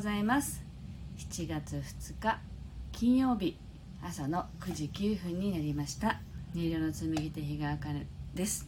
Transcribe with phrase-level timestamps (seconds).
[0.00, 0.64] うございます。
[1.18, 2.40] 7月2日
[2.90, 3.58] 金曜日
[4.02, 6.22] 朝の9時9分になりました。
[6.54, 8.66] 音色の紡手日川茜です。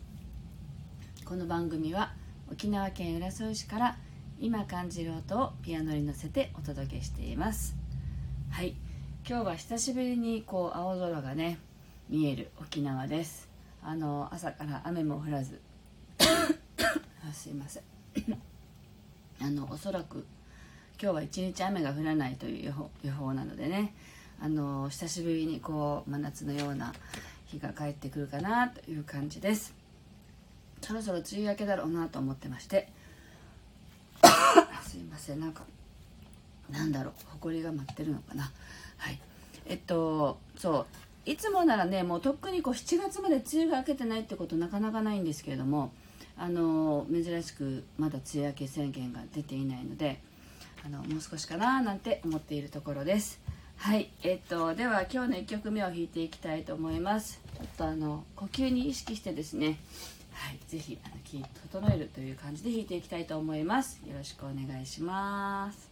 [1.25, 2.13] この番組は
[2.51, 3.97] 沖縄県浦添市から
[4.39, 7.77] 今感じる音をピアノに乗せてお届けしています。
[8.51, 8.77] はい。
[9.27, 11.59] 今日は久しぶりにこう青空がね
[12.11, 13.49] 見える沖縄です。
[13.83, 15.63] あの朝から雨も降らず。
[17.33, 17.83] すいません。
[19.41, 20.27] あのおそらく
[21.03, 23.93] 今日は一日雨が降らないという予報予報なのでね。
[24.41, 26.93] あの久しぶりにこう真夏のような
[27.47, 29.75] 日が帰ってくるかなという感じです。
[30.81, 32.89] そろそろ梅雨明けだろうなと思ってまして。
[34.87, 35.65] すいませんなんか
[36.71, 37.15] なんだろう。
[37.33, 38.53] 埃が舞ってるのかな。
[38.99, 39.21] はい。
[39.67, 40.87] えっとそ
[41.27, 41.29] う。
[41.29, 45.91] いつもならねもうとっくにこう7月まで梅雨が明けてないってことなかなかないんですけれども
[46.39, 50.21] あの珍しくまだ梅雨明け宣言が出ていないので
[50.85, 53.41] あのもう少しかななんて思っているところです。
[53.77, 57.41] はいえっとでは今日の1曲目を弾いていきたいと思います。
[57.57, 59.79] ちょっとあの呼吸に意識してですね。
[60.33, 64.01] はい是非あの整えるという感じで弾いていきたいと思います。
[64.07, 65.92] よろしくお願いします。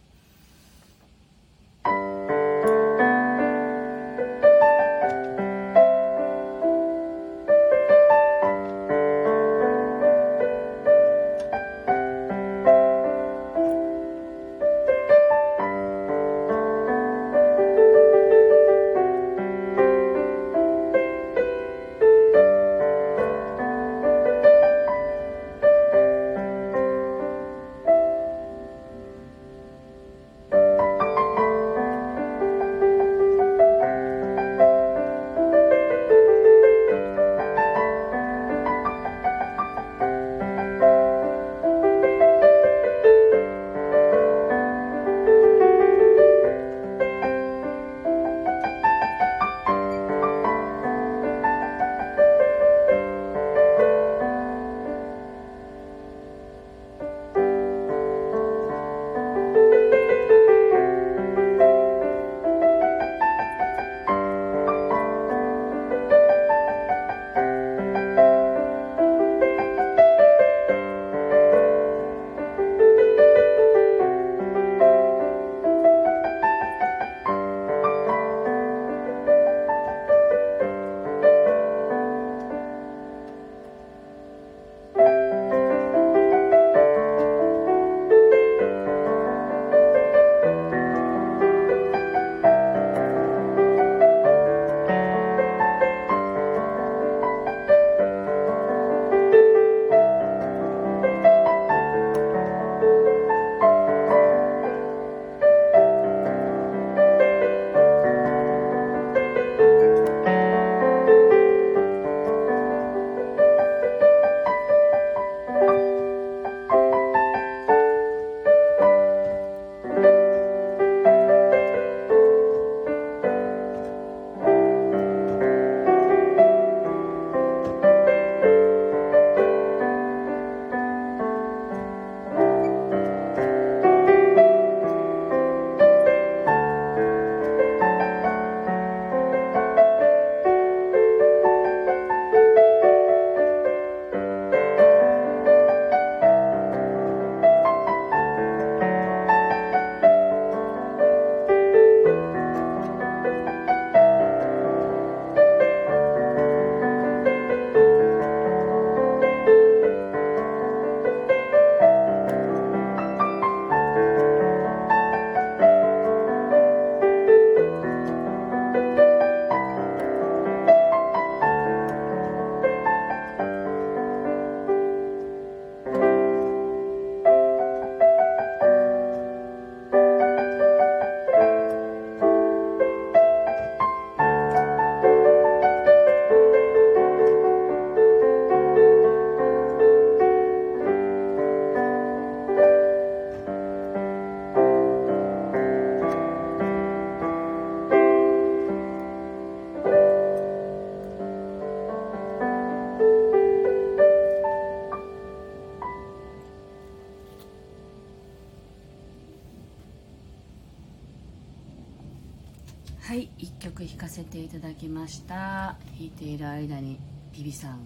[213.03, 215.75] はい1曲弾かせていただきました。
[215.97, 216.99] 弾いている間に
[217.33, 217.79] ビビさん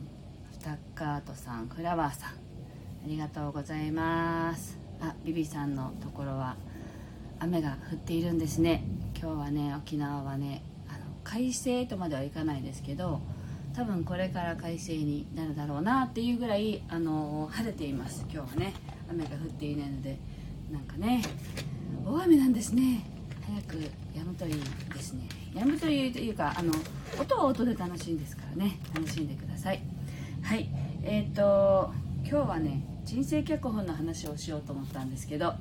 [0.51, 2.29] スタッカートさんフラワーさん。
[2.31, 2.33] あ
[3.07, 4.77] りがとうございます。
[4.99, 6.57] あビビさんのところは
[7.39, 8.83] 雨が降っているんですね。
[9.17, 13.21] 今日はね沖縄はねあの快晴とまではいかないですけど
[13.73, 18.25] 多分これから快晴になるだろうなっていうぐらいあの晴れています。
[18.31, 18.73] 今日はね
[19.09, 20.19] 雨が降っていないので
[20.69, 21.23] なんかね
[22.05, 23.14] 大雨なんですね。
[23.47, 23.75] 早く
[24.13, 24.53] 止むといい
[24.93, 25.27] ですね。
[25.53, 26.73] 止むというかあの
[27.21, 28.79] 音は音で楽しいんですからね。
[28.93, 29.81] 楽しんでください。
[30.41, 30.69] はい。
[31.03, 31.93] えっ、ー、と
[32.27, 35.53] 今日はね人生脚本の話をしようと思ったんですけど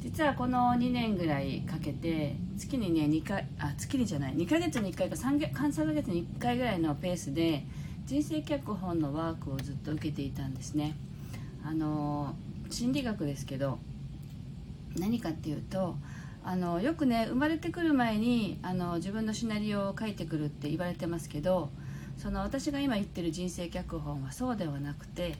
[0.00, 7.66] 実はこの2年ぐらいかけて月にね2回あ月にじゃない2ヶ月に1回か 3, 3ヶ月に1回ぐらいのペースで
[8.06, 10.96] 人生脚本のワークをずっと受けていたんですね。
[11.64, 12.34] あの
[12.70, 13.78] 心理学ですけど
[14.96, 15.96] 何かっていうと
[16.48, 21.70] あのよくね生まれてくる前にあの自分のシナリオを書いてくるって言われてますけど
[22.18, 25.34] その私が今言ってる人生脚本はそうではなくて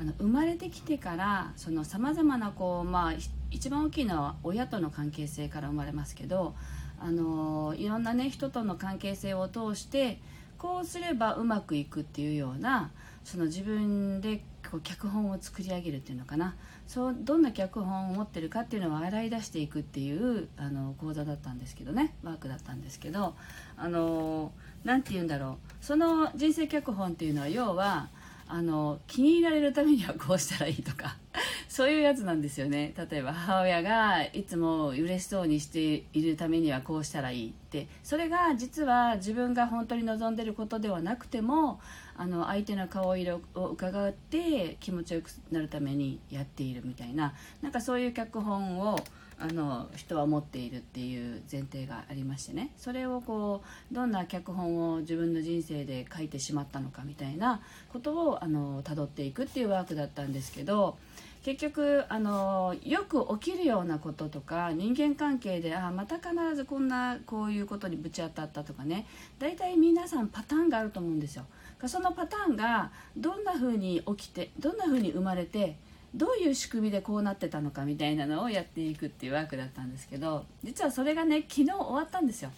[0.00, 3.12] あの生まれてきてからさまざまなこう、まあ、
[3.50, 6.54] 一番大きいのは親との関係性から生まれますけど
[6.98, 10.18] あのいろんな、ね、人との関係性を通して
[10.56, 12.90] こうすればうまくいくっていうような
[13.24, 16.54] その自分でこう脚本を作り上げるっていうのかな。
[16.86, 22.14] そうどんな脚本を持ってるかっていうのを洗い出していくっていうあの講座だったんですけどね。
[22.22, 23.34] ワークだったんですけど
[23.76, 24.52] あの
[24.84, 25.84] 何て言うんだろう。
[25.84, 28.08] その人生脚本っていうのは要は
[28.48, 31.16] あの気に入られるためにはこうしたらいいとか
[31.68, 32.94] そういうやつなんですよね。
[33.10, 37.88] 例えば母親がいつも嬉しそうにしているためにはこうしたらいいって。
[38.04, 41.80] それが実は自分が本当に望んでることではなくても
[42.18, 48.98] あの相手の顔色を伺って気持ちよくなるためにやっているみたいななんかそういう脚本を
[49.38, 57.60] あの人は持っているっていう前提がありましてねそれをこうどんな脚本を自分の人生で書いてしまったのかみたいな
[57.92, 60.96] ことをあの辿っていくっていうワークだったんですけど
[61.44, 69.06] 結局あのよく起きるようなこととか人間関係であまた必ずこんなこういうことにぶち当たったとかね
[69.38, 71.44] 大体皆さんパターンがあると思うんですよ。
[71.86, 75.76] そのパターンがどんな風に起きてどんな風に生まれて
[76.14, 82.50] どういう仕組みでこうなってたのかみたいなのをやっていくっていうワークだったんですけど実はそれがね昨日終わったんですよ。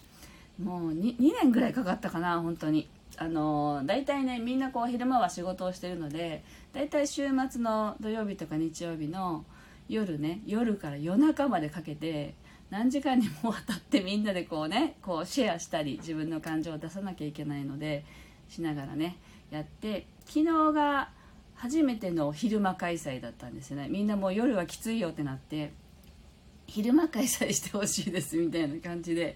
[0.63, 2.87] もう 2, 2年ぐらいかかったかな本当に。
[3.17, 6.41] あの大体ねみんなこう昼間は仕事をしてるので
[6.71, 9.43] 大体週末の土曜日とか日曜日の
[9.89, 12.33] 夜ね夜から夜中までかけて
[12.69, 18.05] 何時間にもわたってみんなでこうねこうシェアしたり自分の感情を出さなきゃいけないので
[18.49, 19.17] しながらね
[19.51, 21.09] やって昨日が
[21.55, 23.89] 初めての昼間開催だったんですよね。
[23.89, 25.73] みんなもう夜はきついよってなって
[26.67, 29.35] 昼間開催してほしいですみたいな感じで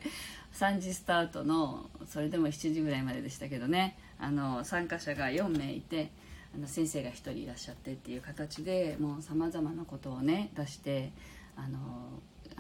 [0.54, 3.98] 3時スタートのそれでも7時ぐらいまででしたけどね。
[4.20, 6.12] あの参加者が4名いて
[6.56, 11.12] あの先生が1人いらっしゃってっていう形でもうさまざまなことをね出して
[11.58, 11.78] あの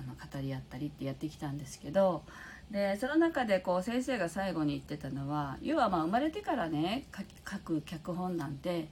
[0.03, 2.23] の語り合ったりってやってきたんですけど
[2.71, 7.05] でその中でこう先生が最後に言ってたのは要はまあ生まれてからね
[7.49, 8.87] 書く脚本なんて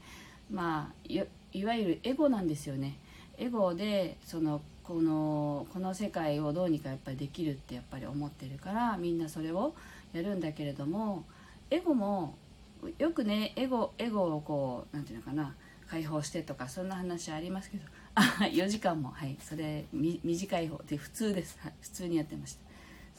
[0.52, 2.98] まあいわゆるエゴなんですよね。
[3.38, 9.74] エゴでそのこのこの世界をどうにかやっぱりできるってやっぱり思ってるからみんなそれを
[10.14, 11.24] やるんだけれども
[11.70, 12.36] エゴも
[12.98, 15.56] よくねエゴエゴをこう何て言うのかな
[15.88, 17.84] 解放してとかそんな話ありますけど
[18.16, 22.60] あ4時間もはいそれ短い方で普通です、はい、普通にやってました。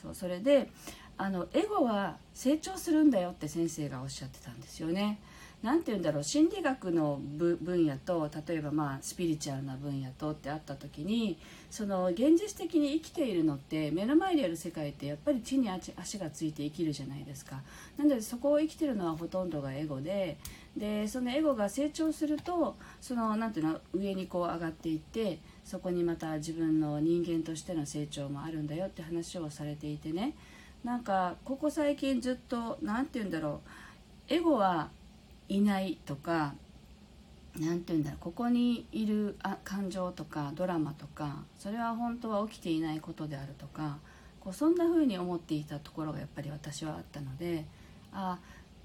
[0.03, 0.71] そうそれで
[1.17, 5.19] あのエゴは成長するんだよって先生がおっしゃってたんですよね。
[5.62, 11.38] 何て言うんだろう心理学の分野と例えばまあスピリチュアルな分野とってあった時に
[11.71, 17.61] その現実的に生きているのって目の前にある世界ってやっぱり地に足がついて生きるじゃないですか。
[17.97, 20.37] なのでそこを生きてるのはほとんどがエゴで
[20.76, 30.35] でそのエゴが成長するとその何ていうの上にこう上がっていってそこにまた自分の人間としての成長もあるんだよって話をされていてね。
[30.83, 33.61] なんかここ最近ずっと何て言うんだろ
[34.28, 34.90] うエゴは
[35.53, 36.55] いないとか
[37.61, 43.99] 何て言うんだろうここにいるあ感情とかドラマとかそれは本当は起きていないことであるとか
[44.41, 47.67] こうそんな風に思っていたところがやっぱり私はあったので
[48.15, 48.39] あ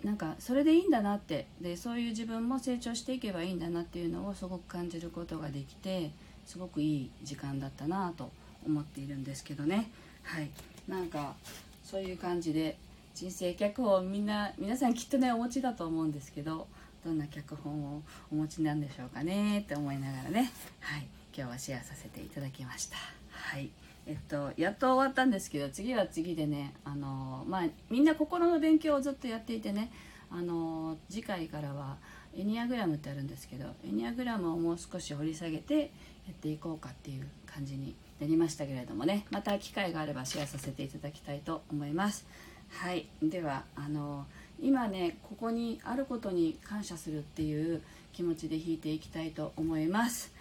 [0.03, 6.11] なんかそれでいいんだなってでそういう自分も成長していけばいいんだなっていうのをすごく感じることができて
[6.45, 8.29] すごくいい時間だったなと
[8.65, 9.89] 思っているんですけどね。
[10.23, 10.49] はい。
[10.87, 11.35] なんか
[11.83, 12.77] そういう感じで
[13.17, 16.67] 人生脚本をみんな皆さんきっとねお持ちだと思うんですけど
[17.03, 22.97] どんな脚本をお持ちなんでしょうかねって思いながらね、はい、今日はシェアさせていただきました。
[23.31, 23.71] はい
[24.05, 29.91] えっと、やっと終わったんですけど次は次でねあの、まあ、みんな心の勉強をずっとやっていてね
[30.29, 31.97] あの次回からは
[32.37, 35.87] エニアグラムってあるんですけどエニアグラムをもう少し掘り下げてや
[36.31, 42.27] っていこうかっていう感じになりましたけれどもねまた機会があればシェアさせていただきたいと思います。
[42.69, 43.07] はい。
[43.21, 44.25] ではあの
[44.61, 47.81] 今ねここにあることに感謝するっていう
[48.13, 50.31] 気持ちで弾いていきたいと思います。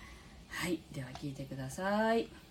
[0.49, 0.80] はい。
[0.92, 2.45] では聞いてください。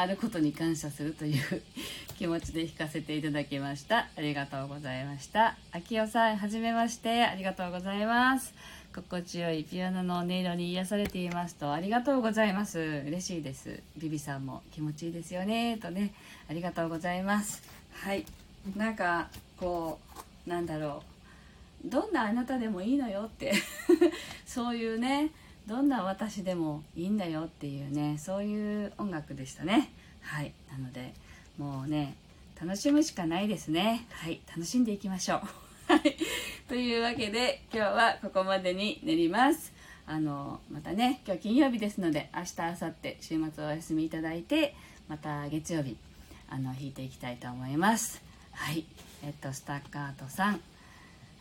[0.00, 1.62] あることに感謝するという
[2.18, 4.08] 気持ちで弾かせていただきました。
[4.16, 5.56] ありがとうございました。
[5.72, 8.54] 秋代さん、はめまして、ありがとうございます。
[8.94, 12.78] 心地よいピアノの音色に癒されていますと、ありがとうございます。
[12.78, 13.82] 嬉しいです。
[13.98, 16.14] ビビさんも気持ちいいですよね、とね、
[16.48, 17.62] ありがとうございます。
[17.92, 18.24] はい。
[18.74, 19.28] なんか、
[19.58, 19.98] こ
[20.46, 21.02] う、なんだろ
[21.86, 21.90] う。
[21.90, 23.52] どんなあなたでもいいのよって
[24.46, 25.30] そういうね、
[25.66, 29.92] どんな私でもいいんだよっていうねそういう音楽でしたね。
[30.22, 30.52] はい。
[30.70, 31.12] なので
[31.58, 32.16] もうね
[32.60, 34.06] 楽しむしかないですね。
[34.10, 34.40] はい。
[34.48, 35.40] 楽しんでいきましょう。
[35.92, 36.16] はい。
[36.68, 39.72] というわけで今日はここまでになります。
[40.06, 44.74] あのまたね今日金曜日ですので明日明後日週末お休みいただいて
[45.08, 45.96] また月曜日
[46.48, 48.22] あの弾いていきたいと思います。
[48.52, 48.84] はい。
[49.22, 50.60] えっとスタッカートさん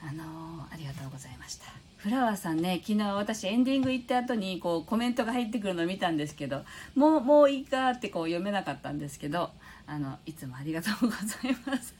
[0.01, 1.88] あのありがとうございました。
[1.99, 6.61] フラワーさんね昨日私エンディング行った後にこうコメントが入ってくるのを見たんですけど
[6.95, 9.49] もうもういいかってこう読めなかったんですけど
[9.85, 11.93] あのいつもありがとうございます。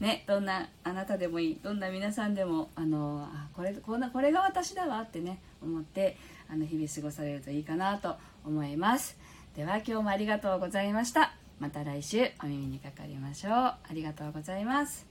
[0.00, 1.60] ねどんなあなたでもいい。
[1.62, 6.16] どんな皆さんでもあのあこれこんなこれが私だわってね思って
[6.50, 8.16] あの日々過ごされるといいかなと
[8.46, 9.18] 思います。
[9.54, 11.34] では今日もありがとうございました。
[11.60, 13.52] また来週お耳にかかりましょう。
[13.52, 15.06] ありがとうございます。